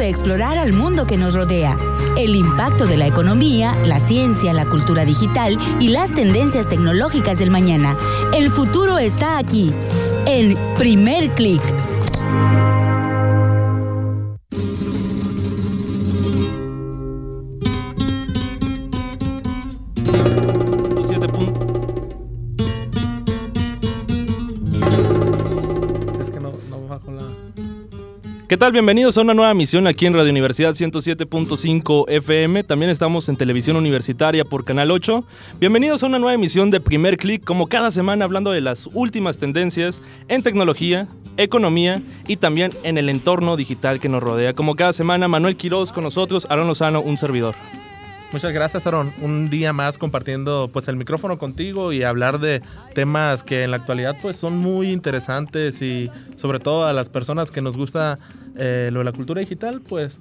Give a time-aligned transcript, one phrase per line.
[0.00, 1.76] de explorar al mundo que nos rodea,
[2.16, 7.50] el impacto de la economía, la ciencia, la cultura digital y las tendencias tecnológicas del
[7.50, 7.96] mañana.
[8.34, 9.72] El futuro está aquí,
[10.26, 11.62] en primer clic.
[28.50, 28.72] ¿Qué tal?
[28.72, 32.64] Bienvenidos a una nueva misión aquí en Radio Universidad 107.5 FM.
[32.64, 35.24] También estamos en televisión universitaria por Canal 8.
[35.60, 39.38] Bienvenidos a una nueva emisión de Primer Click, como cada semana hablando de las últimas
[39.38, 44.52] tendencias en tecnología, economía y también en el entorno digital que nos rodea.
[44.52, 47.54] Como cada semana, Manuel Quiroz con nosotros, Aaron Lozano, un servidor.
[48.32, 49.12] Muchas gracias, Aaron.
[49.22, 52.62] Un día más compartiendo pues el micrófono contigo y hablar de
[52.94, 57.50] temas que en la actualidad pues son muy interesantes y sobre todo a las personas
[57.50, 58.20] que nos gusta
[58.56, 60.18] eh, lo de la cultura digital, pues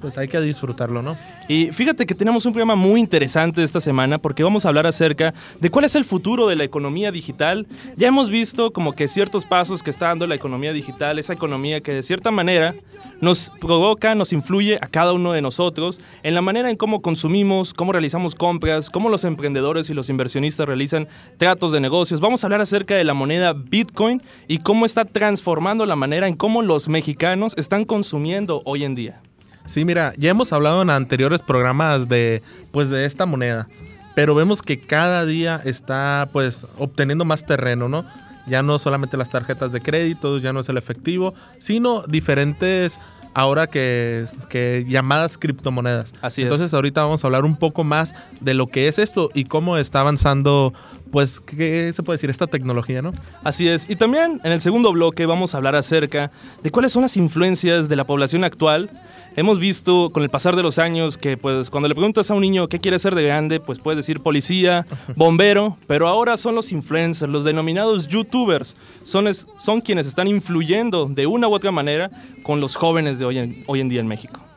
[0.00, 1.16] pues hay que disfrutarlo, ¿no?
[1.48, 5.34] Y fíjate que tenemos un programa muy interesante esta semana porque vamos a hablar acerca
[5.60, 7.66] de cuál es el futuro de la economía digital.
[7.96, 11.80] Ya hemos visto como que ciertos pasos que está dando la economía digital, esa economía
[11.80, 12.74] que de cierta manera
[13.20, 17.74] nos provoca, nos influye a cada uno de nosotros en la manera en cómo consumimos,
[17.74, 22.20] cómo realizamos compras, cómo los emprendedores y los inversionistas realizan tratos de negocios.
[22.20, 26.36] Vamos a hablar acerca de la moneda Bitcoin y cómo está transformando la manera en
[26.36, 29.22] cómo los mexicanos están consumiendo hoy en día.
[29.68, 33.68] Sí, mira, ya hemos hablado en anteriores programas de, pues, de esta moneda,
[34.14, 38.06] pero vemos que cada día está, pues, obteniendo más terreno, ¿no?
[38.46, 42.98] Ya no solamente las tarjetas de crédito, ya no es el efectivo, sino diferentes
[43.34, 46.14] ahora que, que, llamadas criptomonedas.
[46.22, 46.46] Así es.
[46.46, 49.76] Entonces ahorita vamos a hablar un poco más de lo que es esto y cómo
[49.76, 50.72] está avanzando,
[51.12, 52.30] pues, ¿qué se puede decir?
[52.30, 53.12] Esta tecnología, ¿no?
[53.44, 53.88] Así es.
[53.90, 56.30] Y también en el segundo bloque vamos a hablar acerca
[56.62, 58.88] de cuáles son las influencias de la población actual
[59.36, 62.40] hemos visto con el pasar de los años que pues cuando le preguntas a un
[62.40, 64.86] niño qué quiere ser de grande, pues puedes decir policía,
[65.16, 71.26] bombero, pero ahora son los influencers, los denominados youtubers, son, son quienes están influyendo de
[71.26, 72.10] una u otra manera
[72.42, 74.47] con los jóvenes de hoy hoy en día en México.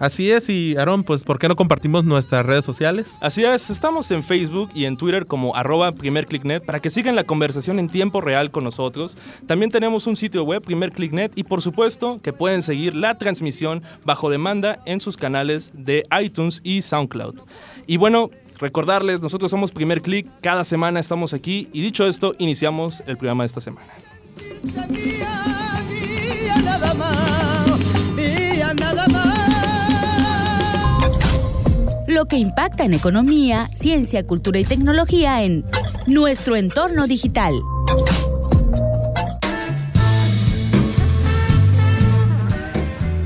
[0.00, 3.06] Así es, y Aaron, pues ¿por qué no compartimos nuestras redes sociales?
[3.20, 7.24] Así es, estamos en Facebook y en Twitter como arroba primerclicknet para que sigan la
[7.24, 9.18] conversación en tiempo real con nosotros.
[9.46, 14.30] También tenemos un sitio web, primerclicknet, y por supuesto que pueden seguir la transmisión bajo
[14.30, 17.34] demanda en sus canales de iTunes y SoundCloud.
[17.86, 23.02] Y bueno, recordarles, nosotros somos Primer Click, cada semana estamos aquí y dicho esto, iniciamos
[23.06, 23.92] el programa de esta semana.
[32.10, 35.64] Lo que impacta en economía, ciencia, cultura y tecnología en
[36.06, 37.54] nuestro entorno digital.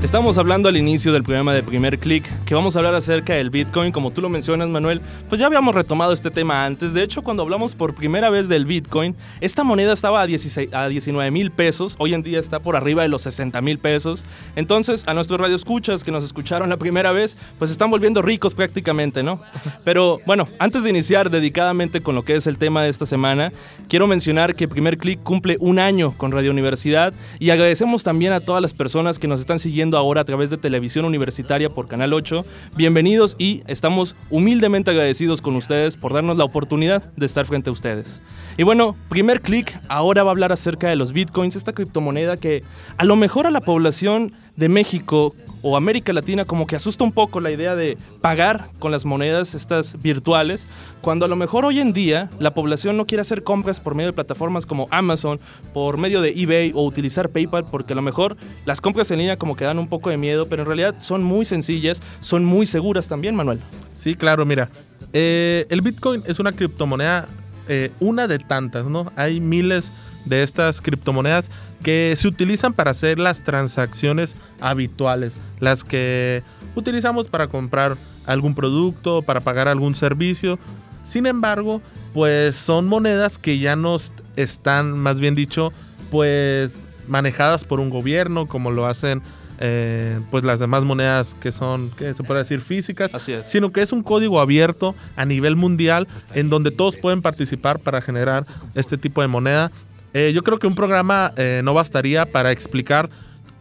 [0.05, 3.49] Estamos hablando al inicio del programa de Primer Click, que vamos a hablar acerca del
[3.49, 5.01] Bitcoin, como tú lo mencionas, Manuel.
[5.29, 6.93] Pues ya habíamos retomado este tema antes.
[6.93, 10.89] De hecho, cuando hablamos por primera vez del Bitcoin, esta moneda estaba a, 16, a
[10.89, 11.95] 19 mil pesos.
[11.97, 14.25] Hoy en día está por arriba de los 60 mil pesos.
[14.55, 19.23] Entonces, a nuestros radioescuchas que nos escucharon la primera vez, pues están volviendo ricos prácticamente,
[19.23, 19.41] ¿no?
[19.83, 23.51] Pero bueno, antes de iniciar dedicadamente con lo que es el tema de esta semana,
[23.89, 28.39] quiero mencionar que Primer Click cumple un año con Radio Universidad y agradecemos también a
[28.39, 32.13] todas las personas que nos están siguiendo ahora a través de televisión universitaria por Canal
[32.13, 32.45] 8.
[32.75, 37.73] Bienvenidos y estamos humildemente agradecidos con ustedes por darnos la oportunidad de estar frente a
[37.73, 38.21] ustedes.
[38.57, 42.63] Y bueno, primer clic, ahora va a hablar acerca de los bitcoins, esta criptomoneda que
[42.97, 47.11] a lo mejor a la población de México o América Latina como que asusta un
[47.11, 50.67] poco la idea de pagar con las monedas estas virtuales,
[51.01, 54.09] cuando a lo mejor hoy en día la población no quiere hacer compras por medio
[54.09, 55.39] de plataformas como Amazon,
[55.73, 59.37] por medio de eBay o utilizar PayPal, porque a lo mejor las compras en línea
[59.37, 62.65] como que dan un poco de miedo, pero en realidad son muy sencillas, son muy
[62.65, 63.59] seguras también, Manuel.
[63.95, 64.69] Sí, claro, mira,
[65.13, 67.27] eh, el Bitcoin es una criptomoneda,
[67.67, 69.11] eh, una de tantas, ¿no?
[69.15, 69.91] Hay miles
[70.25, 71.49] de estas criptomonedas
[71.83, 76.43] que se utilizan para hacer las transacciones habituales, las que
[76.75, 80.59] utilizamos para comprar algún producto, para pagar algún servicio.
[81.03, 81.81] Sin embargo,
[82.13, 83.97] pues son monedas que ya no
[84.35, 85.71] están, más bien dicho,
[86.09, 86.71] pues
[87.07, 89.21] manejadas por un gobierno como lo hacen
[89.59, 93.11] eh, pues las demás monedas que son, que se puede decir físicas,
[93.47, 98.01] sino que es un código abierto a nivel mundial en donde todos pueden participar para
[98.01, 99.71] generar este tipo de moneda
[100.15, 103.09] eh, yo creo que un programa eh, no bastaría para explicar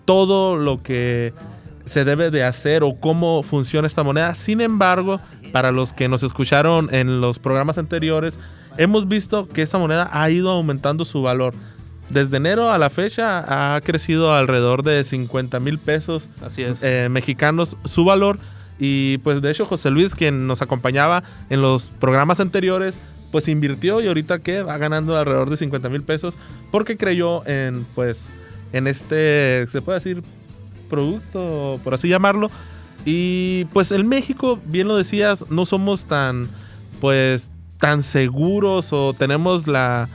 [0.05, 1.33] todo lo que
[1.85, 4.35] se debe de hacer o cómo funciona esta moneda.
[4.35, 5.21] Sin embargo,
[5.53, 8.39] para los que nos escucharon en los programas anteriores,
[8.79, 11.55] hemos visto que esta moneda ha ido aumentando su valor.
[12.11, 16.83] desde enero a la fecha ha crecido alrededor de 50 mil pesos Así es.
[16.83, 18.39] eh, mexicanos su valor.
[18.79, 22.97] Y pues de hecho José Luis, quien nos acompañaba en los programas anteriores,
[23.35, 26.37] pues invirtió y ahorita que va ganando alrededor de 50 mil pesos
[26.71, 28.27] porque creyó en pues
[28.73, 30.23] en este, se puede decir,
[30.89, 32.49] producto, por así llamarlo.
[33.05, 36.47] Y pues en México, bien lo decías, no somos tan
[37.01, 40.09] pues tan seguros o tenemos la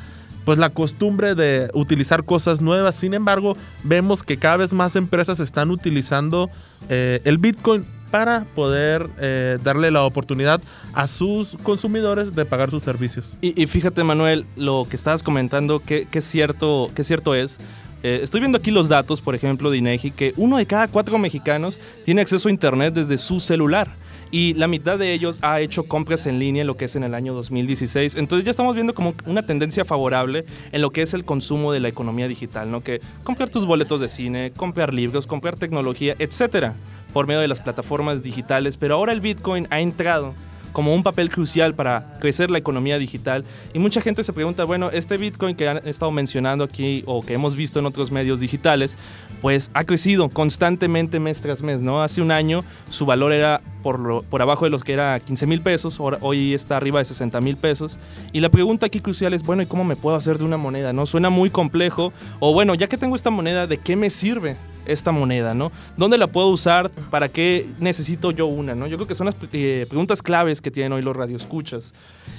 [0.45, 2.95] pues la costumbre de utilizar cosas nuevas.
[2.95, 6.49] Sin embargo, vemos que cada vez más empresas están utilizando
[6.87, 10.61] eh, el Bitcoin para poder eh, darle la oportunidad
[10.93, 13.37] a sus consumidores de pagar sus servicios.
[13.41, 17.59] Y, fíjate, Manuel, lo que estabas comentando, que, que cierto, que cierto es.
[18.01, 21.17] Eh, estoy viendo aquí los datos, por ejemplo, de INEGI, que uno de cada cuatro
[21.17, 23.89] mexicanos tiene acceso a Internet desde su celular.
[24.31, 27.15] Y la mitad de ellos ha hecho compras en línea lo que es en el
[27.15, 28.15] año 2016.
[28.15, 31.79] Entonces ya estamos viendo como una tendencia favorable en lo que es el consumo de
[31.79, 32.81] la economía digital, ¿no?
[32.81, 36.75] Que comprar tus boletos de cine, comprar libros, comprar tecnología, etcétera,
[37.13, 38.77] por medio de las plataformas digitales.
[38.77, 40.33] Pero ahora el Bitcoin ha entrado
[40.71, 43.43] como un papel crucial para crecer la economía digital.
[43.73, 47.33] Y mucha gente se pregunta, bueno, este Bitcoin que han estado mencionando aquí o que
[47.33, 48.95] hemos visto en otros medios digitales,
[49.41, 52.03] pues ha crecido constantemente mes tras mes, ¿no?
[52.03, 55.47] Hace un año su valor era por, lo- por abajo de los que era 15
[55.47, 57.97] mil pesos, hoy está arriba de 60 mil pesos.
[58.31, 60.93] Y la pregunta aquí crucial es, bueno, ¿y cómo me puedo hacer de una moneda?
[60.93, 61.07] ¿No?
[61.07, 62.13] Suena muy complejo.
[62.39, 64.55] O bueno, ya que tengo esta moneda, ¿de qué me sirve?
[64.91, 65.71] Esta moneda, ¿no?
[65.97, 66.89] ¿Dónde la puedo usar?
[67.09, 68.87] ¿Para qué necesito yo una, no?
[68.87, 71.93] Yo creo que son las eh, preguntas claves que tienen hoy los radioescuchas.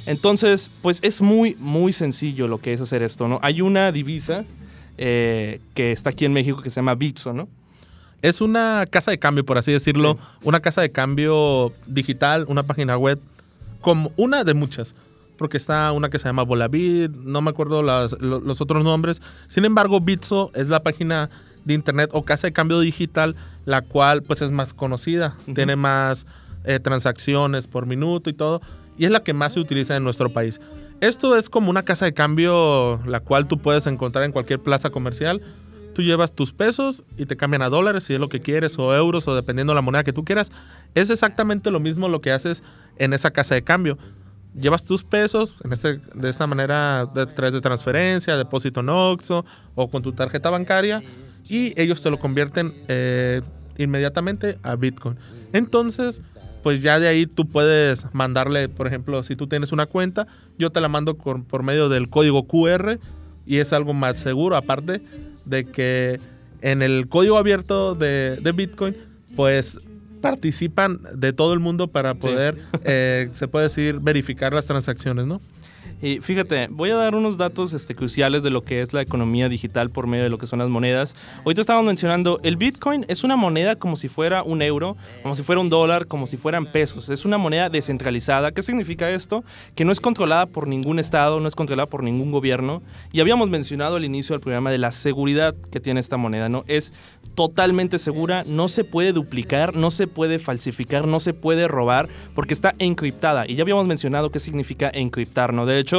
[0.07, 3.39] Entonces, pues es muy, muy sencillo lo que es hacer esto, ¿no?
[3.43, 4.45] Hay una divisa
[4.99, 7.49] eh, que está aquí en México que se llama Bitso, ¿no?
[8.23, 10.19] Es una casa de cambio, por así decirlo.
[10.45, 13.19] Una casa de cambio digital, una página web,
[13.81, 14.95] como una de muchas.
[15.39, 19.23] Porque está una que se llama Volavit, no me acuerdo las- lo- los otros nombres.
[19.49, 21.31] Sin embargo, Bitso es la página
[21.71, 25.37] de internet o casa de cambio digital, la cual pues es más conocida.
[25.55, 26.27] Tiene más
[26.65, 28.61] eh, transacciones por minuto y todo.
[28.99, 30.61] Y es la que más se utiliza en nuestro país.
[31.01, 34.91] Esto es como una casa de cambio, la cual tú puedes encontrar en cualquier plaza
[34.91, 35.41] comercial.
[35.95, 38.95] Tú llevas tus pesos y te cambian a dólares si es lo que quieres, o
[38.95, 40.53] euros, o dependiendo de la moneda que tú quieras.
[40.95, 42.63] Es exactamente lo mismo lo que haces
[42.99, 43.97] en esa casa de cambio.
[44.55, 49.45] Llevas tus pesos en este, de esta manera de través de transferencia, depósito en Oxxo
[49.77, 51.03] o con tu tarjeta bancaria
[51.49, 53.43] y ellos te lo convierten eh,
[53.79, 55.17] inmediatamente a Bitcoin.
[55.53, 56.23] Entonces,
[56.63, 60.27] pues ya de ahí tú puedes mandarle, por ejemplo, si tú tienes una cuenta,
[60.59, 62.99] yo te la mando por, por medio del código QR
[63.47, 65.01] y es algo más seguro, aparte
[65.47, 66.21] de que
[66.61, 68.95] en el código abierto de, de Bitcoin,
[69.35, 69.79] pues
[70.21, 75.41] participan de todo el mundo para poder, eh, se puede decir, verificar las transacciones, ¿no?
[76.03, 79.51] Y fíjate, voy a dar unos datos este, cruciales de lo que es la economía
[79.51, 81.15] digital por medio de lo que son las monedas.
[81.45, 85.43] Ahorita estábamos mencionando, el Bitcoin es una moneda como si fuera un euro, como si
[85.43, 87.11] fuera un dólar, como si fueran pesos.
[87.11, 88.53] Es una moneda descentralizada.
[88.53, 89.45] ¿Qué significa esto?
[89.75, 92.83] Que no es controlada por ningún estado, no es controlada por ningún gobierno.
[93.13, 96.65] Y habíamos mencionado al inicio del programa de la seguridad que tiene esta moneda, ¿no?
[96.67, 96.95] Es
[97.35, 102.55] totalmente segura, no se puede duplicar, no se puede falsificar, no se puede robar, porque
[102.55, 103.45] está encriptada.
[103.47, 105.67] Y ya habíamos mencionado qué significa encriptar, ¿no?
[105.67, 105.90] De hecho,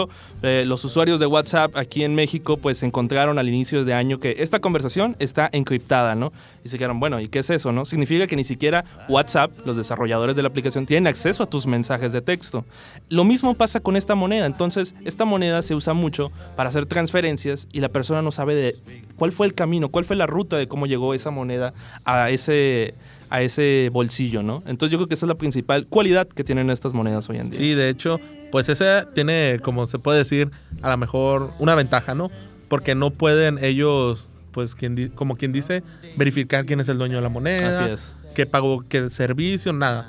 [0.43, 4.35] eh, los usuarios de WhatsApp aquí en México, pues encontraron al inicio de año que
[4.39, 6.31] esta conversación está encriptada, ¿no?
[6.63, 7.85] Y se quedaron, bueno, ¿y qué es eso, no?
[7.85, 12.11] Significa que ni siquiera WhatsApp, los desarrolladores de la aplicación, tienen acceso a tus mensajes
[12.11, 12.65] de texto.
[13.09, 14.45] Lo mismo pasa con esta moneda.
[14.45, 18.75] Entonces, esta moneda se usa mucho para hacer transferencias y la persona no sabe de
[19.15, 21.73] cuál fue el camino, cuál fue la ruta de cómo llegó esa moneda
[22.05, 22.93] a ese
[23.31, 24.61] a ese bolsillo, ¿no?
[24.67, 27.49] Entonces yo creo que esa es la principal cualidad que tienen estas monedas hoy en
[27.49, 27.59] día.
[27.59, 28.19] Sí, de hecho,
[28.51, 32.29] pues ese tiene, como se puede decir, a lo mejor una ventaja, ¿no?
[32.69, 35.81] Porque no pueden ellos, pues, quien como quien dice,
[36.17, 38.13] verificar quién es el dueño de la moneda, Así es.
[38.35, 40.05] qué pagó, qué servicio, nada.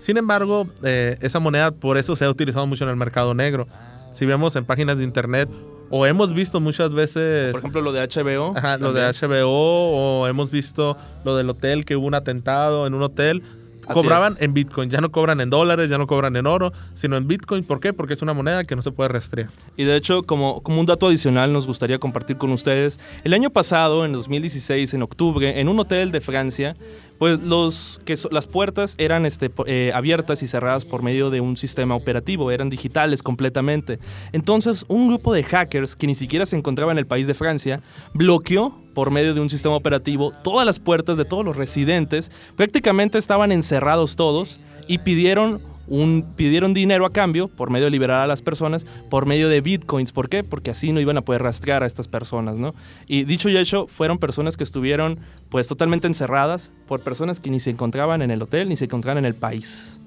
[0.00, 3.66] Sin embargo, eh, esa moneda por eso se ha utilizado mucho en el mercado negro.
[4.12, 5.48] Si vemos en páginas de internet
[5.90, 8.56] o hemos visto muchas veces Por ejemplo, lo de HBO.
[8.56, 9.02] Ajá, lo de.
[9.02, 13.42] HBO o hemos visto lo del hotel que hubo un atentado en un hotel.
[13.86, 17.16] Así Cobraban en Bitcoin, ya no cobran en dólares, ya no cobran en oro, sino
[17.16, 17.62] en Bitcoin.
[17.62, 17.92] ¿Por qué?
[17.92, 19.48] Porque es una moneda que no se puede rastrear.
[19.76, 23.06] Y de hecho, como, como un dato adicional, nos gustaría compartir con ustedes.
[23.22, 26.74] El año pasado, en 2016, en octubre, en un hotel de Francia,
[27.18, 31.56] pues los, que las puertas eran este, eh, abiertas y cerradas por medio de un
[31.56, 33.98] sistema operativo, eran digitales completamente.
[34.32, 37.80] Entonces, un grupo de hackers que ni siquiera se encontraba en el país de Francia
[38.14, 42.30] bloqueó por medio de un sistema operativo todas las puertas de todos los residentes.
[42.56, 48.22] Prácticamente estaban encerrados todos y pidieron un, pidieron dinero a cambio por medio de liberar
[48.22, 50.12] a las personas por medio de bitcoins.
[50.12, 50.42] ¿Por qué?
[50.42, 52.74] Porque así no iban a poder rastrear a estas personas, ¿no?
[53.06, 57.60] Y dicho y hecho, fueron personas que estuvieron pues totalmente encerradas por personas que ni
[57.60, 59.98] se encontraban en el hotel ni se encontraban en el país.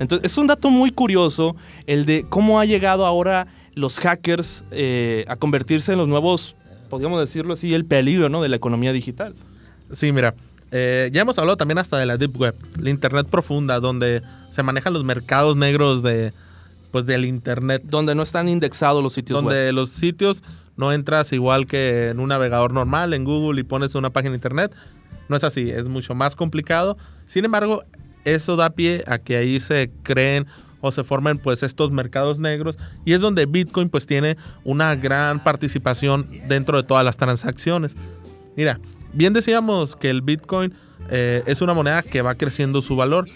[0.00, 5.24] Entonces, es un dato muy curioso el de cómo ha llegado ahora los hackers eh,
[5.28, 6.56] a convertirse en los nuevos,
[6.90, 8.42] podríamos decirlo así, el peligro ¿no?
[8.42, 9.34] de la economía digital.
[9.94, 10.34] Sí, mira,
[10.70, 14.62] eh, ya hemos hablado también hasta de la Deep Web, la Internet profunda, donde se
[14.62, 16.32] manejan los mercados negros de,
[16.90, 17.82] pues, del Internet.
[17.84, 19.74] Donde no están indexados los sitios donde web.
[19.74, 20.42] los sitios
[20.76, 24.36] no entras igual que en un navegador normal, en Google, y pones una página de
[24.36, 24.74] Internet.
[25.28, 26.96] No es así, es mucho más complicado.
[27.26, 27.82] Sin embargo,
[28.24, 30.46] eso da pie a que ahí se creen
[30.80, 35.42] o se formen pues estos mercados negros y es donde Bitcoin pues tiene una gran
[35.42, 37.94] participación dentro de todas las transacciones.
[38.56, 38.78] Mira,
[39.12, 40.74] bien decíamos que el Bitcoin
[41.10, 43.26] eh, es una moneda que va creciendo su valor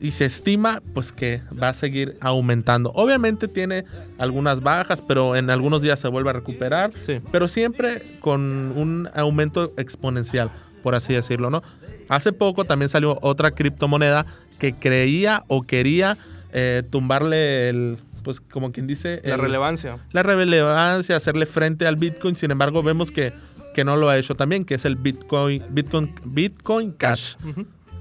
[0.00, 2.92] y se estima pues que va a seguir aumentando.
[2.94, 3.84] Obviamente tiene
[4.18, 7.18] algunas bajas, pero en algunos días se vuelve a recuperar, Sí.
[7.32, 10.50] pero siempre con un aumento exponencial,
[10.82, 11.62] por así decirlo, ¿no?
[12.08, 14.24] Hace poco también salió otra criptomoneda
[14.58, 16.16] que creía o quería
[16.52, 19.98] eh, tumbarle el, pues como quien dice, La el- relevancia.
[20.12, 22.36] la relevancia, hacerle frente al Bitcoin.
[22.36, 23.32] Sin embargo, vemos que,
[23.78, 27.36] que no lo ha hecho también, que es el Bitcoin, Bitcoin, Bitcoin Cash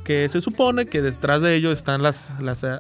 [0.04, 2.32] que se supone que detrás de ello están las,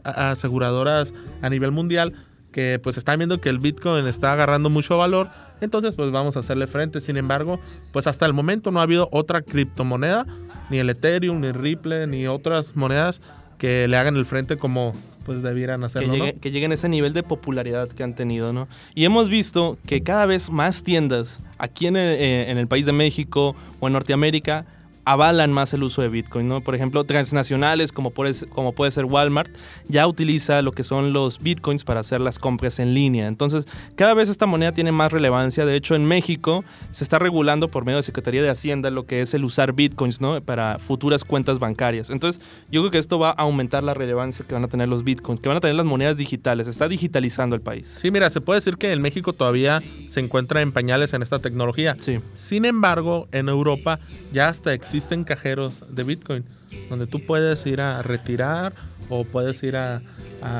[0.03, 1.13] a- aseguradoras
[1.43, 2.13] a nivel mundial
[2.51, 5.27] que pues están viendo que el Bitcoin está agarrando mucho valor,
[5.61, 6.99] entonces pues vamos a hacerle frente.
[7.01, 7.59] Sin embargo,
[7.91, 10.25] pues hasta el momento no ha habido otra criptomoneda,
[10.71, 13.21] ni el Ethereum, ni Ripple, ni otras monedas
[13.59, 14.93] que le hagan el frente como
[15.27, 16.25] pues debieran que, hacerlo, ¿no?
[16.25, 18.67] llegue- que lleguen a ese nivel de popularidad que han tenido, ¿no?
[18.95, 22.85] Y hemos visto que cada vez más tiendas aquí en el, eh, en el país
[22.87, 24.65] de México o en Norteamérica
[25.11, 26.61] avalan más el uso de Bitcoin, ¿no?
[26.61, 29.49] Por ejemplo, transnacionales como puede, ser- como puede ser Walmart
[29.87, 33.27] ya utiliza lo que son los Bitcoins para hacer las compras en línea.
[33.27, 35.65] Entonces, cada vez esta moneda tiene más relevancia.
[35.65, 39.21] De hecho, en México se está regulando por medio de Secretaría de Hacienda lo que
[39.21, 40.41] es el usar Bitcoins, ¿no?
[40.41, 42.09] Para futuras cuentas bancarias.
[42.09, 45.03] Entonces, yo creo que esto va a aumentar la relevancia que van a tener los
[45.03, 46.65] Bitcoins, que van a tener las monedas digitales.
[46.65, 47.97] Se está digitalizando el país.
[48.01, 51.39] Sí, mira, se puede decir que en México todavía se encuentra en pañales en esta
[51.39, 51.95] tecnología.
[51.99, 52.19] Sí.
[52.35, 53.99] Sin embargo, en Europa
[54.33, 56.43] ya hasta existen cajeros de Bitcoin,
[56.89, 58.73] donde tú puedes ir a retirar
[59.09, 60.01] o puedes ir a,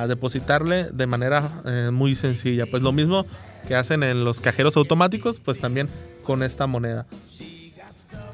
[0.08, 2.66] depositarle de manera eh, muy sencilla.
[2.70, 3.26] Pues lo mismo
[3.68, 5.90] que hacen en los cajeros automáticos, pues también
[6.24, 7.08] con esta moneda.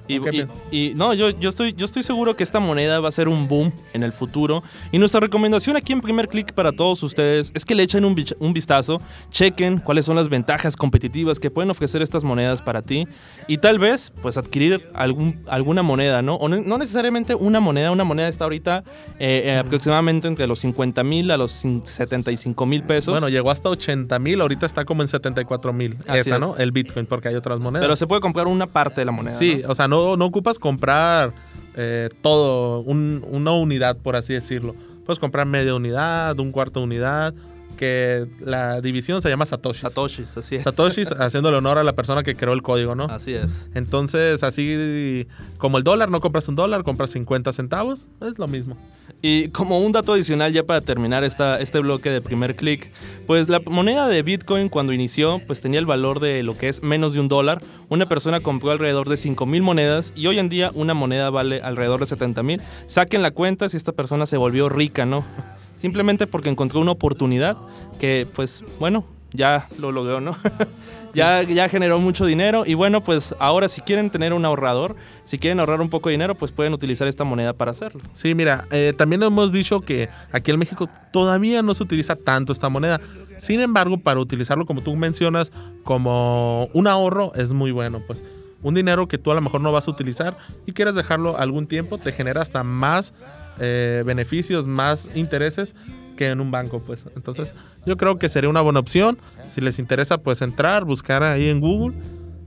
[0.07, 0.57] Y, ¿O qué y- piensas?
[0.71, 3.47] y no, yo, yo, estoy, yo estoy seguro que esta moneda va a ser un
[3.47, 4.61] boom en el futuro.
[4.91, 8.15] Y nuestra recomendación aquí en primer clic para todos ustedes es que le echen un,
[8.39, 13.07] un vistazo, chequen cuáles son las ventajas competitivas que pueden ofrecer estas monedas para ti
[13.47, 16.35] y tal vez pues adquirir algún, alguna moneda, ¿no?
[16.35, 18.83] O no, no necesariamente una moneda, una moneda está ahorita
[19.19, 23.11] eh, eh, aproximadamente entre los 50 mil a los cin- 75 mil pesos.
[23.13, 25.93] Bueno, llegó hasta 80 mil, ahorita está como en 74 mil.
[26.07, 26.39] Esa, es.
[26.39, 26.55] ¿no?
[26.57, 27.83] El Bitcoin, porque hay otras monedas.
[27.85, 29.35] pero se puede comprar una parte de la moneda.
[29.37, 29.69] Sí, ¿no?
[29.71, 31.33] o sea, no, no ocupas comprar
[31.75, 34.75] eh, todo, un- una unidad, por así decirlo.
[35.05, 37.33] Puedes comprar media unidad, un cuarto de unidad,
[37.77, 39.81] que la división se llama Satoshi.
[39.81, 40.63] Satoshis, así es.
[40.63, 43.05] Satoshis haciéndole honor a la persona que creó el código, ¿no?
[43.05, 43.67] Así es.
[43.73, 48.77] Entonces, así como el dólar, no compras un dólar, compras 50 centavos, es lo mismo.
[49.25, 52.91] Y como un dato adicional ya para terminar esta, este bloque de primer clic,
[53.25, 56.83] pues la moneda de Bitcoin cuando inició pues tenía el valor de lo que es
[56.83, 57.61] menos de un dólar.
[57.87, 61.61] Una persona compró alrededor de 5 mil monedas y hoy en día una moneda vale
[61.61, 62.61] alrededor de 70 mil.
[62.85, 65.23] Saquen la cuenta si esta persona se volvió rica, ¿no?
[65.77, 67.55] Simplemente porque encontró una oportunidad
[68.01, 70.37] que pues bueno, ya lo logró, ¿no?
[71.13, 75.37] Ya, ya generó mucho dinero y bueno, pues ahora si quieren tener un ahorrador, si
[75.37, 78.01] quieren ahorrar un poco de dinero, pues pueden utilizar esta moneda para hacerlo.
[78.13, 82.51] Sí, mira, eh, también hemos dicho que aquí en México todavía no se utiliza tanto
[82.51, 82.99] esta moneda.
[83.39, 85.51] Sin embargo, para utilizarlo, como tú mencionas,
[85.83, 88.01] como un ahorro, es muy bueno.
[88.07, 88.23] Pues
[88.63, 91.67] un dinero que tú a lo mejor no vas a utilizar y quieres dejarlo algún
[91.67, 93.13] tiempo, te genera hasta más
[93.59, 95.75] eh, beneficios, más intereses
[96.13, 97.05] que en un banco, pues.
[97.15, 97.53] Entonces,
[97.85, 99.17] yo creo que sería una buena opción.
[99.49, 101.95] Si les interesa, pues entrar, buscar ahí en Google.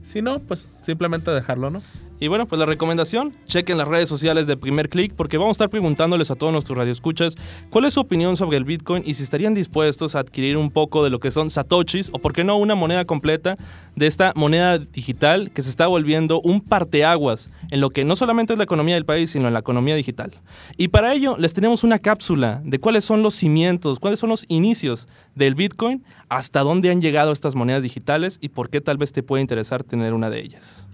[0.03, 1.81] Si no, pues simplemente dejarlo, ¿no?
[2.19, 5.57] Y bueno, pues la recomendación, chequen las redes sociales de Primer Click porque vamos a
[5.57, 7.35] estar preguntándoles a todos nuestros radioescuchas
[7.69, 11.03] cuál es su opinión sobre el Bitcoin y si estarían dispuestos a adquirir un poco
[11.03, 13.55] de lo que son satoshis o por qué no una moneda completa
[13.95, 18.53] de esta moneda digital que se está volviendo un parteaguas en lo que no solamente
[18.53, 20.31] es la economía del país, sino en la economía digital.
[20.75, 24.45] Y para ello les tenemos una cápsula de cuáles son los cimientos, cuáles son los
[24.47, 29.11] inicios del Bitcoin, hasta dónde han llegado estas monedas digitales y por qué tal vez
[29.11, 30.87] te puede interesar tener una de ellas.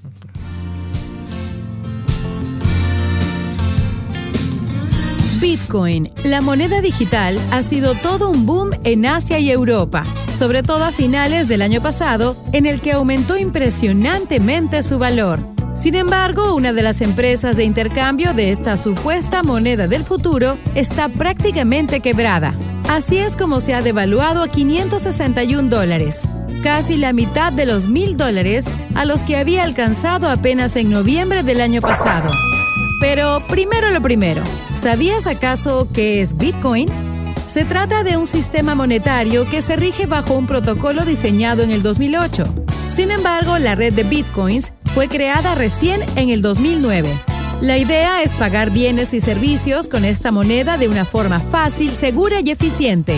[5.43, 10.85] Bitcoin, la moneda digital, ha sido todo un boom en Asia y Europa, sobre todo
[10.85, 15.39] a finales del año pasado, en el que aumentó impresionantemente su valor.
[15.75, 21.09] Sin embargo, una de las empresas de intercambio de esta supuesta moneda del futuro está
[21.09, 22.57] prácticamente quebrada.
[22.87, 26.21] Así es como se ha devaluado a 561 dólares,
[26.63, 31.43] casi la mitad de los mil dólares a los que había alcanzado apenas en noviembre
[31.43, 32.31] del año pasado.
[33.03, 34.41] Pero primero lo primero,
[34.75, 36.87] ¿sabías acaso qué es Bitcoin?
[37.47, 41.83] Se trata de un sistema monetario que se rige bajo un protocolo diseñado en el
[41.83, 42.45] 2008.
[42.89, 47.09] Sin embargo, la red de Bitcoins fue creada recién en el 2009.
[47.59, 52.39] La idea es pagar bienes y servicios con esta moneda de una forma fácil, segura
[52.39, 53.17] y eficiente.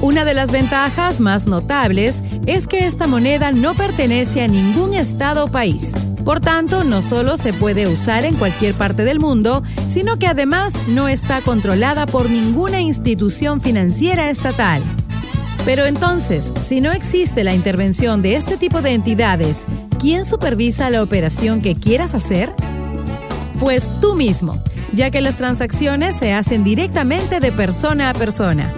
[0.00, 5.46] Una de las ventajas más notables es que esta moneda no pertenece a ningún estado
[5.46, 5.92] o país.
[6.24, 10.72] Por tanto, no solo se puede usar en cualquier parte del mundo, sino que además
[10.88, 14.82] no está controlada por ninguna institución financiera estatal.
[15.66, 19.66] Pero entonces, si no existe la intervención de este tipo de entidades,
[19.98, 22.52] ¿quién supervisa la operación que quieras hacer?
[23.60, 24.62] Pues tú mismo,
[24.92, 28.72] ya que las transacciones se hacen directamente de persona a persona.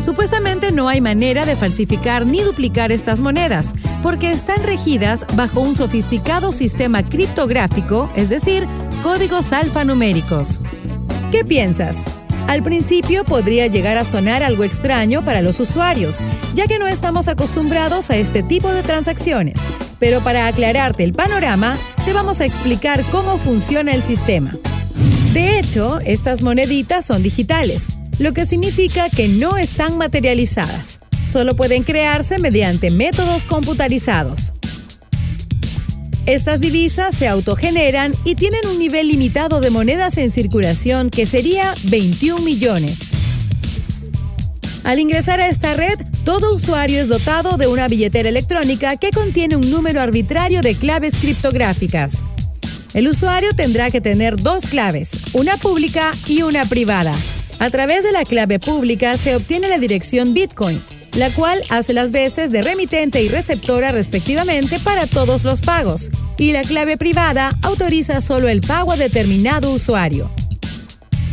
[0.00, 5.76] Supuestamente no hay manera de falsificar ni duplicar estas monedas, porque están regidas bajo un
[5.76, 8.66] sofisticado sistema criptográfico, es decir,
[9.02, 10.62] códigos alfanuméricos.
[11.30, 12.06] ¿Qué piensas?
[12.48, 16.20] Al principio podría llegar a sonar algo extraño para los usuarios,
[16.54, 19.60] ya que no estamos acostumbrados a este tipo de transacciones.
[19.98, 21.76] Pero para aclararte el panorama,
[22.06, 24.50] te vamos a explicar cómo funciona el sistema.
[25.34, 31.00] De hecho, estas moneditas son digitales, lo que significa que no están materializadas.
[31.26, 34.52] Solo pueden crearse mediante métodos computarizados.
[36.26, 41.74] Estas divisas se autogeneran y tienen un nivel limitado de monedas en circulación que sería
[41.84, 43.12] 21 millones.
[44.84, 49.56] Al ingresar a esta red, todo usuario es dotado de una billetera electrónica que contiene
[49.56, 52.18] un número arbitrario de claves criptográficas.
[52.92, 57.14] El usuario tendrá que tener dos claves, una pública y una privada.
[57.60, 60.82] A través de la clave pública se obtiene la dirección Bitcoin,
[61.14, 66.52] la cual hace las veces de remitente y receptora respectivamente para todos los pagos, y
[66.52, 70.30] la clave privada autoriza solo el pago a determinado usuario.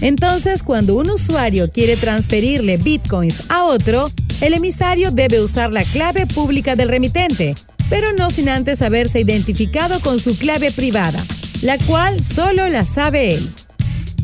[0.02, 4.12] Entonces, cuando un usuario quiere transferirle bitcoins a otro,
[4.42, 7.56] el emisario debe usar la clave pública del remitente,
[7.90, 11.24] pero no sin antes haberse identificado con su clave privada,
[11.62, 13.50] la cual solo la sabe él.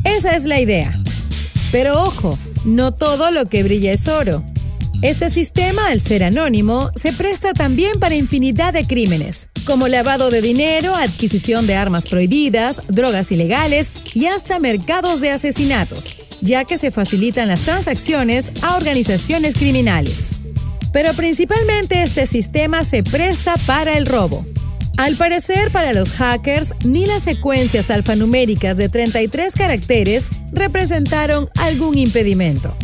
[0.03, 0.91] Esa es la idea.
[1.73, 4.43] Pero ojo, no todo lo que brilla es oro.
[5.01, 10.43] Este sistema, al ser anónimo, se presta también para infinidad de crímenes, como lavado de
[10.43, 16.91] dinero, adquisición de armas prohibidas, drogas ilegales y hasta mercados de asesinatos, ya que se
[16.91, 20.29] facilitan las transacciones a organizaciones criminales.
[20.93, 24.45] Pero principalmente este sistema se presta para el robo.
[24.97, 32.75] Al parecer, para los hackers, ni las secuencias alfanuméricas de 33 caracteres representaron algún impedimento.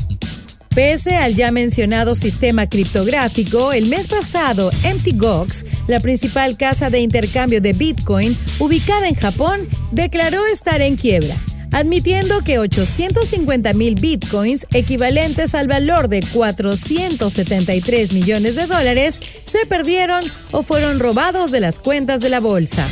[0.73, 7.61] Pese al ya mencionado sistema criptográfico, el mes pasado MTGOX, la principal casa de intercambio
[7.61, 11.35] de Bitcoin ubicada en Japón, declaró estar en quiebra
[11.71, 20.23] admitiendo que 850 mil bitcoins, equivalentes al valor de 473 millones de dólares, se perdieron
[20.51, 22.87] o fueron robados de las cuentas de la bolsa.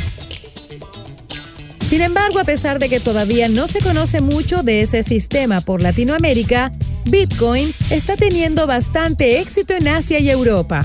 [1.88, 5.80] Sin embargo, a pesar de que todavía no se conoce mucho de ese sistema por
[5.80, 6.70] Latinoamérica,
[7.06, 10.84] Bitcoin está teniendo bastante éxito en Asia y Europa.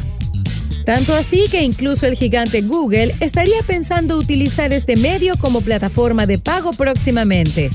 [0.86, 6.40] Tanto así que incluso el gigante Google estaría pensando utilizar este medio como plataforma de
[6.40, 7.70] pago próximamente.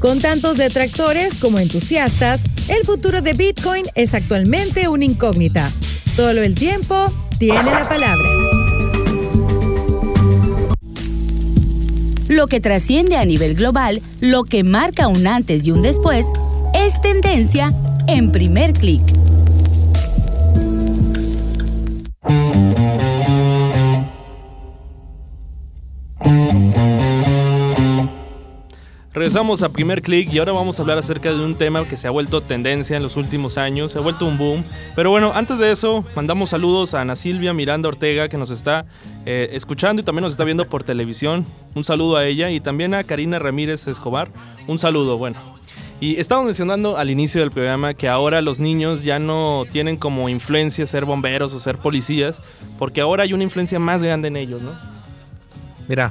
[0.00, 5.70] Con tantos detractores como entusiastas, el futuro de Bitcoin es actualmente una incógnita.
[6.04, 7.06] Solo el tiempo
[7.38, 8.28] tiene la palabra.
[12.28, 16.26] Lo que trasciende a nivel global, lo que marca un antes y un después,
[16.74, 17.72] es tendencia
[18.08, 19.23] en primer clic.
[29.14, 32.08] Regresamos a primer clic y ahora vamos a hablar acerca de un tema que se
[32.08, 34.64] ha vuelto tendencia en los últimos años, se ha vuelto un boom.
[34.96, 38.86] Pero bueno, antes de eso, mandamos saludos a Ana Silvia Miranda Ortega que nos está
[39.24, 41.46] eh, escuchando y también nos está viendo por televisión.
[41.76, 44.26] Un saludo a ella y también a Karina Ramírez Escobar.
[44.66, 45.38] Un saludo, bueno.
[46.00, 50.28] Y estamos mencionando al inicio del programa que ahora los niños ya no tienen como
[50.28, 52.42] influencia ser bomberos o ser policías,
[52.80, 54.72] porque ahora hay una influencia más grande en ellos, ¿no?
[55.86, 56.10] Mira,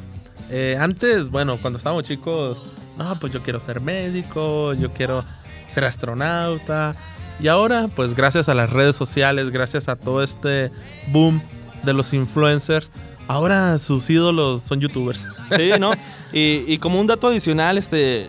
[0.50, 5.24] eh, antes, bueno, cuando estábamos chicos, no, pues yo quiero ser médico, yo quiero
[5.68, 6.96] ser astronauta.
[7.40, 10.72] Y ahora, pues gracias a las redes sociales, gracias a todo este
[11.08, 11.42] boom
[11.84, 12.92] de los influencers,
[13.28, 15.28] ahora sus ídolos son youtubers.
[15.56, 15.92] Sí, ¿no?
[16.36, 18.28] Y, y como un dato adicional, este,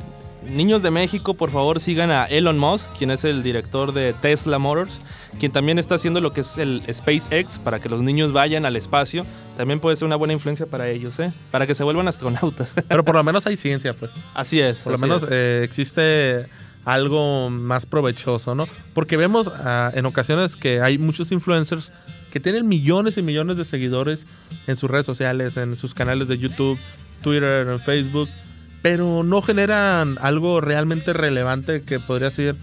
[0.50, 4.58] niños de México, por favor sigan a Elon Musk, quien es el director de Tesla
[4.58, 5.00] Motors,
[5.38, 8.76] quien también está haciendo lo que es el SpaceX para que los niños vayan al
[8.76, 9.24] espacio.
[9.56, 11.32] También puede ser una buena influencia para ellos, ¿eh?
[11.50, 12.72] Para que se vuelvan astronautas.
[12.88, 14.12] Pero por lo menos hay ciencia, pues.
[14.34, 14.78] Así es.
[14.78, 15.28] Por lo menos es.
[15.30, 16.46] eh, existe
[16.84, 18.68] algo más provechoso, ¿no?
[18.92, 21.92] Porque vemos ah, en ocasiones que hay muchos influencers
[22.30, 24.26] que tienen millones y millones de seguidores
[24.66, 26.78] en sus redes sociales, en sus canales de YouTube,
[27.22, 28.28] Twitter, en Facebook,
[28.84, 32.54] pero no generan algo realmente relevante que podría ser,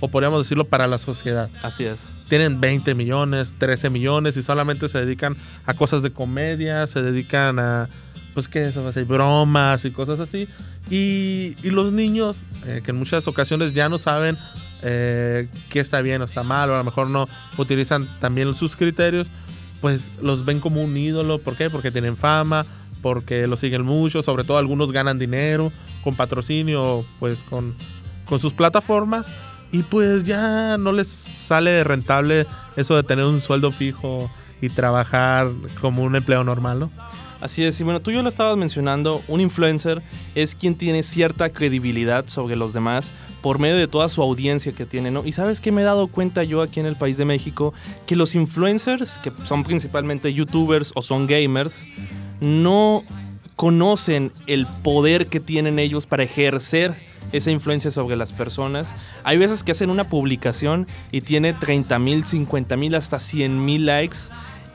[0.00, 1.48] o podríamos decirlo, para la sociedad.
[1.62, 2.00] Así es.
[2.28, 7.58] Tienen 20 millones, 13 millones y solamente se dedican a cosas de comedia, se dedican
[7.58, 7.88] a,
[8.34, 8.92] pues, ¿qué es eso?
[9.06, 10.46] Bromas y cosas así.
[10.90, 14.36] Y, y los niños, eh, que en muchas ocasiones ya no saben
[14.82, 18.76] eh, qué está bien o está mal, o a lo mejor no utilizan también sus
[18.76, 19.28] criterios,
[19.80, 21.38] pues los ven como un ídolo.
[21.38, 21.70] ¿Por qué?
[21.70, 22.66] Porque tienen fama,
[23.02, 27.74] porque lo siguen mucho, sobre todo algunos ganan dinero con patrocinio, pues con,
[28.24, 29.28] con sus plataformas.
[29.72, 34.28] Y pues ya no les sale rentable eso de tener un sueldo fijo
[34.60, 36.90] y trabajar como un empleo normal, ¿no?
[37.40, 40.02] Así es, y bueno, tú ya lo estabas mencionando, un influencer
[40.34, 44.84] es quien tiene cierta credibilidad sobre los demás por medio de toda su audiencia que
[44.84, 45.24] tiene, ¿no?
[45.24, 47.72] Y sabes que me he dado cuenta yo aquí en el país de México,
[48.06, 51.80] que los influencers, que son principalmente youtubers o son gamers,
[52.40, 53.02] no
[53.56, 56.94] conocen el poder que tienen ellos para ejercer
[57.32, 58.92] esa influencia sobre las personas.
[59.24, 63.86] Hay veces que hacen una publicación y tiene 30 mil, 50 mil, hasta 100 mil
[63.86, 64.16] likes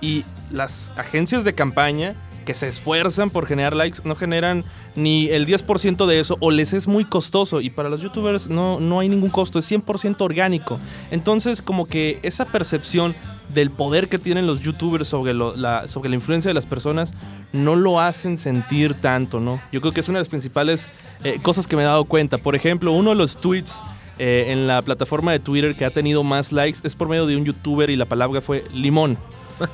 [0.01, 4.63] y las agencias de campaña que se esfuerzan por generar likes no generan
[4.95, 8.79] ni el 10% de eso o les es muy costoso y para los youtubers no,
[8.79, 10.79] no hay ningún costo, es 100% orgánico.
[11.11, 13.15] Entonces como que esa percepción
[13.49, 17.13] del poder que tienen los youtubers sobre, la, sobre la influencia de las personas
[17.53, 19.59] no lo hacen sentir tanto, ¿no?
[19.71, 20.87] Yo creo que es una de las principales
[21.23, 22.37] eh, cosas que me he dado cuenta.
[22.37, 23.81] Por ejemplo, uno de los tweets
[24.17, 27.35] eh, en la plataforma de Twitter que ha tenido más likes es por medio de
[27.35, 29.17] un youtuber y la palabra fue limón.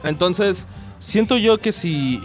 [0.04, 0.66] Entonces,
[1.00, 2.22] siento yo que si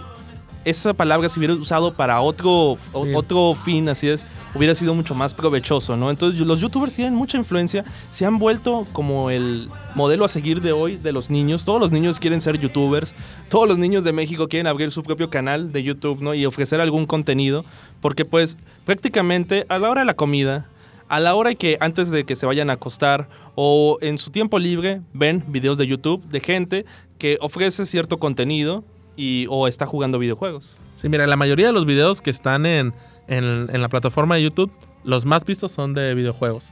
[0.67, 2.79] esa palabra se hubiera usado para otro, o-
[3.15, 6.11] otro fin, así es, hubiera sido mucho más provechoso, ¿no?
[6.11, 10.73] Entonces los youtubers tienen mucha influencia, se han vuelto como el modelo a seguir de
[10.73, 11.65] hoy de los niños.
[11.65, 13.15] Todos los niños quieren ser youtubers,
[13.49, 16.35] todos los niños de México quieren abrir su propio canal de YouTube, ¿no?
[16.35, 17.65] Y ofrecer algún contenido,
[18.01, 20.67] porque pues prácticamente a la hora de la comida,
[21.09, 24.59] a la hora que antes de que se vayan a acostar o en su tiempo
[24.59, 26.85] libre ven videos de YouTube de gente
[27.19, 28.83] que ofrece cierto contenido
[29.17, 30.65] y o está jugando videojuegos.
[31.01, 32.93] Sí, mira, la mayoría de los videos que están en,
[33.29, 34.71] en- en la plataforma de YouTube,
[35.05, 36.65] los más vistos son de videojuegos.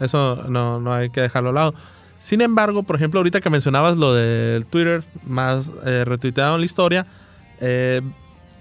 [0.00, 1.74] Eso no, no hay que dejarlo a lado.
[2.18, 6.64] Sin embargo, por ejemplo, ahorita que mencionabas lo del Twitter más eh, retuiteado en la
[6.66, 7.06] historia,
[7.60, 8.00] eh,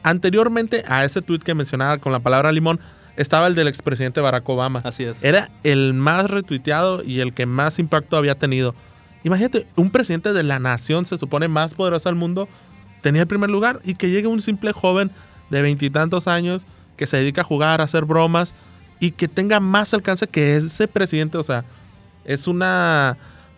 [0.03, 2.79] anteriormente a ese tweet que mencionaba con la palabra limón,
[3.17, 4.81] estaba el del expresidente Barack Obama.
[4.83, 5.23] Así es.
[5.23, 8.73] Era el más retuiteado y el que más impacto había tenido.
[9.23, 12.47] Imagínate, un presidente de la nación, se supone más poderosa del mundo,
[13.01, 15.11] tenía el primer lugar y que llegue un simple joven
[15.49, 16.63] de veintitantos años
[16.95, 18.53] que se dedica a jugar, a hacer bromas
[18.99, 21.37] y que tenga más alcance que ese presidente.
[21.37, 21.65] O sea,
[22.25, 23.17] es una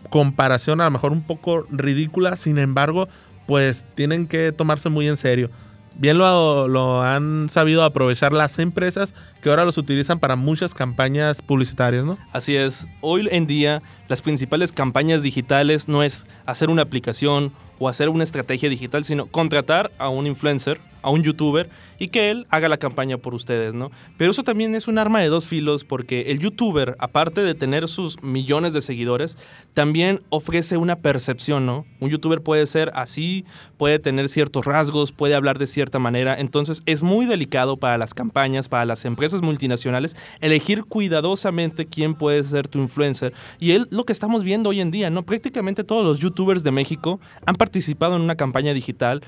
[0.10, 3.08] comparación a lo mejor un poco ridícula, sin embargo,
[3.46, 5.50] pues tienen que tomarse muy en serio.
[5.96, 11.42] Bien lo, lo han sabido aprovechar las empresas que ahora los utilizan para muchas campañas
[11.42, 12.18] publicitarias, ¿no?
[12.32, 12.88] Así es.
[13.02, 18.24] Hoy en día las principales campañas digitales no es hacer una aplicación o hacer una
[18.24, 22.78] estrategia digital, sino contratar a un influencer, a un youtuber y que él haga la
[22.78, 23.92] campaña por ustedes, ¿no?
[24.18, 27.88] Pero eso también es un arma de dos filos porque el youtuber, aparte de tener
[27.88, 29.38] sus millones de seguidores,
[29.74, 31.86] también ofrece una percepción, ¿no?
[32.00, 33.46] Un youtuber puede ser así,
[33.78, 38.14] puede tener ciertos rasgos, puede hablar de cierta manera, entonces es muy delicado para las
[38.14, 43.34] campañas, para las empresas multinacionales, elegir cuidadosamente quién puede ser tu influencer.
[43.60, 45.24] Y es lo que estamos viendo hoy en día, ¿no?
[45.24, 49.22] Prácticamente todos los youtubers de México han participado en una campaña digital.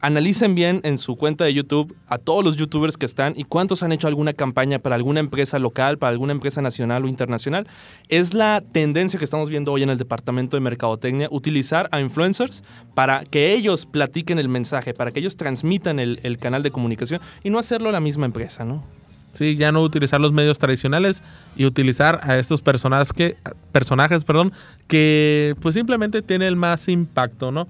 [0.00, 3.82] Analicen bien en su cuenta de YouTube a todos los youtubers que están y cuántos
[3.82, 7.66] han hecho alguna campaña para alguna empresa local, para alguna empresa nacional o internacional.
[8.08, 12.62] Es la tendencia que estamos viendo hoy en el departamento de mercadotecnia, utilizar a influencers
[12.94, 17.50] para que ellos platiquen el mensaje, para que ellos transmitan el, canal de comunicación y
[17.50, 18.84] no hacerlo la misma empresa, ¿no?
[19.32, 21.22] Sí, ya no utilizar los medios tradicionales
[21.56, 23.36] y utilizar a estos personajes que,
[23.72, 24.52] personajes, perdón,
[24.86, 27.66] que pues simplemente tienen el más impacto, ¿no?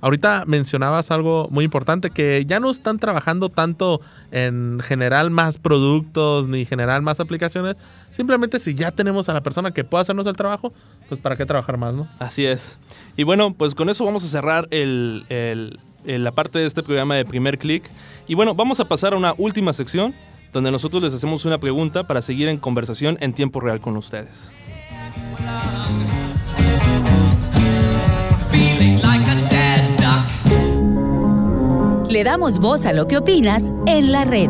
[0.00, 6.46] Ahorita mencionabas algo muy importante, que ya no están trabajando tanto en generar más productos
[6.48, 7.76] ni generar más aplicaciones.
[8.12, 10.72] Simplemente si ya tenemos a la persona que pueda hacernos el trabajo,
[11.08, 12.06] pues para qué trabajar más, ¿no?
[12.20, 12.78] Así es.
[13.16, 16.82] Y bueno, pues con eso vamos a cerrar el, el- el- la parte de este
[16.82, 17.82] programa de primer clic.
[18.28, 20.14] Y bueno, vamos a pasar a una última sección
[20.52, 24.52] donde nosotros les hacemos una pregunta para seguir en conversación en tiempo real con ustedes.
[32.08, 34.48] Le damos voz a lo que opinas en la red.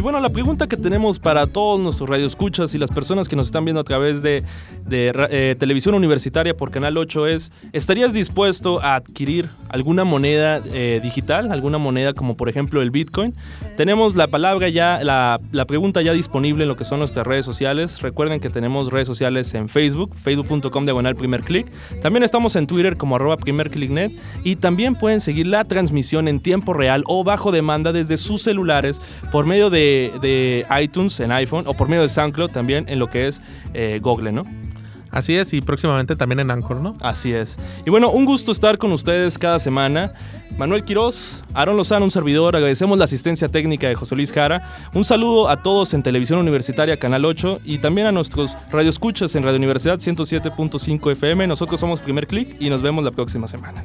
[0.00, 3.44] Y bueno, la pregunta que tenemos para todos nuestros radioescuchas y las personas que nos
[3.44, 4.42] están viendo a través de,
[4.90, 11.52] eh, televisión universitaria por Canal 8 es, ¿estarías dispuesto a adquirir alguna moneda eh, digital?
[11.52, 13.34] ¿Alguna moneda como por ejemplo el Bitcoin?
[13.76, 17.44] Tenemos la palabra ya, la, la pregunta ya disponible en lo que son nuestras redes
[17.44, 18.00] sociales.
[18.00, 21.66] Recuerden que tenemos redes sociales en Facebook, facebook.com diagonal primer click.
[22.00, 24.10] También estamos en Twitter como arroba primer clicknet
[24.44, 29.02] y también pueden seguir la transmisión en tiempo real o bajo demanda desde sus celulares
[29.30, 29.89] por medio de,
[30.20, 33.40] de iTunes en iPhone o por medio de SoundCloud también en lo que es
[33.74, 34.44] eh, Google, ¿no?
[35.10, 36.96] Así es, y próximamente también en Anchor, ¿no?
[37.00, 37.58] Así es.
[37.84, 40.12] Y bueno, un gusto estar con ustedes cada semana.
[40.56, 42.54] Manuel Quiroz, Aaron Lozano, un servidor.
[42.54, 44.62] Agradecemos la asistencia técnica de José Luis Jara.
[44.94, 49.42] Un saludo a todos en Televisión Universitaria Canal 8 y también a nuestros radioescuchas en
[49.42, 51.46] Radio Universidad 107.5 FM.
[51.46, 53.84] Nosotros somos Primer Click y nos vemos la próxima semana.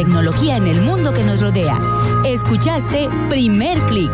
[0.00, 1.78] Tecnología en el mundo que nos rodea.
[2.24, 4.10] Escuchaste Primer Click.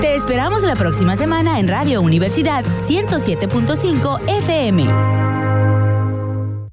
[0.00, 5.25] Te esperamos la próxima semana en Radio Universidad 107.5 FM.